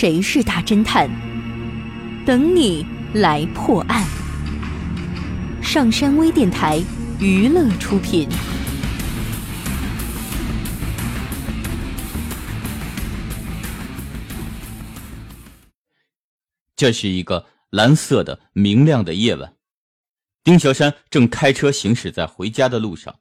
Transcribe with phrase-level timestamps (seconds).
[0.00, 1.10] 谁是大侦探？
[2.24, 4.06] 等你来破案。
[5.60, 6.80] 上山微电台
[7.18, 8.28] 娱乐出品。
[16.76, 19.52] 这是一个蓝色的明亮的夜晚，
[20.44, 23.18] 丁小山正开车行驶在回家的路上，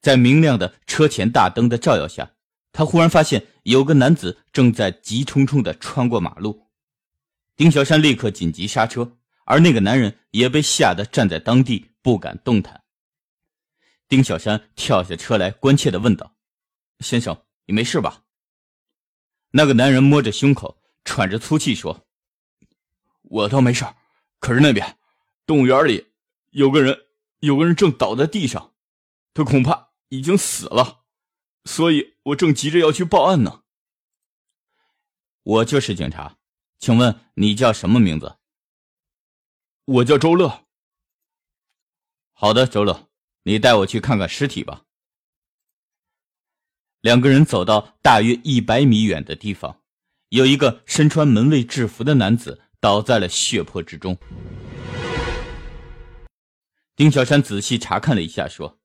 [0.00, 2.30] 在明亮的车前大灯的照耀下，
[2.72, 6.68] 他忽然发现有个男子正在急冲冲的穿过马路。
[7.56, 12.82] 丁小山立刻紧急刹车，而那个男人也被吓得站在当地不敢动弹。
[14.08, 16.36] 丁小山跳下车来，关切的问道
[17.00, 17.36] ：“先生，
[17.66, 18.22] 你没事吧？”
[19.50, 22.06] 那个男人摸着胸口，喘着粗气说。
[23.22, 23.84] 我倒没事
[24.38, 24.96] 可是那边
[25.44, 26.06] 动物园里
[26.50, 26.96] 有个人，
[27.40, 28.72] 有个人正倒在地上，
[29.34, 31.00] 他恐怕已经死了，
[31.64, 33.62] 所以我正急着要去报案呢。
[35.42, 36.36] 我就是警察，
[36.78, 38.36] 请问你叫什么名字？
[39.84, 40.66] 我叫周乐。
[42.32, 43.08] 好的，周乐，
[43.42, 44.84] 你带我去看看尸体吧。
[47.00, 49.82] 两个人走到大约一百米远的地方，
[50.28, 52.62] 有一个身穿门卫制服的男子。
[52.80, 54.16] 倒在了血泊之中。
[56.94, 58.78] 丁小山仔细查看了一下，说：“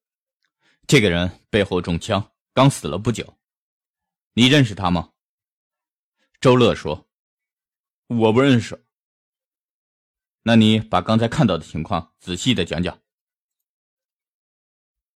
[0.87, 3.37] 这个人背后中枪，刚死了不久。
[4.33, 5.11] 你认识他吗？”
[6.39, 7.07] 周乐说
[8.07, 8.85] ：“我不认识。”
[10.43, 12.99] 那你把刚才看到的情况仔细的讲讲。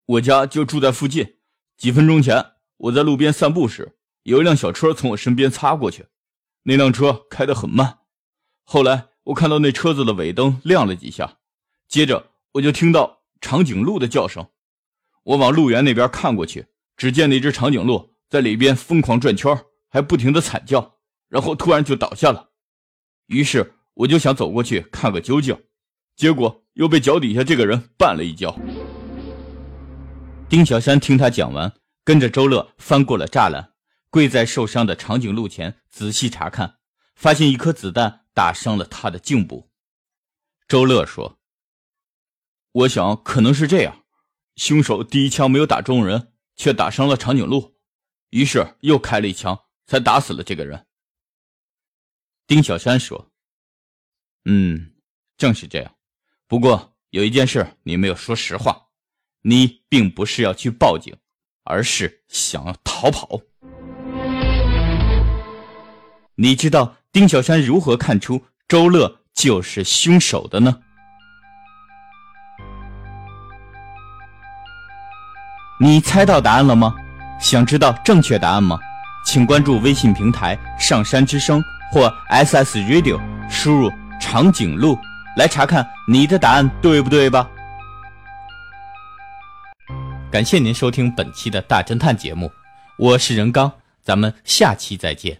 [0.06, 1.40] 我家就住在附近。
[1.76, 6.08] 几分钟前，我在路边散步时，有一辆小车从我身边擦过去，
[6.64, 8.00] 那辆车开得很慢。
[8.64, 11.40] 后来我看到那车子的尾灯亮了几下，
[11.88, 14.50] 接着我就听到长颈鹿的叫声。
[15.24, 16.68] 我往路园那边看过去，
[16.98, 20.98] 只见那只长颈鹿在里边疯狂转圈，还不停的惨叫，
[21.30, 22.50] 然后突然就倒下了。
[23.28, 25.58] 于是我就想走过去看个究竟，
[26.16, 28.54] 结果又被脚底下这个人绊了一跤。
[30.50, 31.72] 丁小山听他讲完，
[32.04, 33.72] 跟着周乐翻过了栅栏，
[34.10, 36.80] 跪在受伤的长颈鹿前仔细查看，
[37.16, 38.26] 发现一颗子弹。
[38.38, 39.72] 打伤了他的颈部，
[40.68, 41.40] 周乐说
[42.72, 44.04] ：“我想可能是这样，
[44.56, 47.78] 凶手第一枪没有打中人，却打伤了长颈鹿，
[48.32, 50.86] 于是又开了一枪，才打死了这个人。”
[52.46, 53.32] 丁小山说
[54.44, 54.92] ：“嗯，
[55.38, 55.96] 正是这样。
[56.48, 58.90] 不过有一件事你没有说实话，
[59.44, 61.16] 你并不是要去报警，
[61.64, 63.40] 而是想要逃跑。
[66.36, 70.84] 你知道？”丁小山如何看出周乐就是凶手的呢？
[75.80, 76.94] 你猜到答案了吗？
[77.40, 78.80] 想知道正确答案吗？
[79.26, 81.62] 请关注微信平台“上山之声”
[81.92, 84.98] 或 SS Radio，输入“长颈鹿”
[85.36, 87.50] 来查看你的答案对不对吧？
[90.32, 92.52] 感谢您收听本期的大侦探节目，
[92.98, 93.72] 我是任刚，
[94.02, 95.36] 咱们下期再见。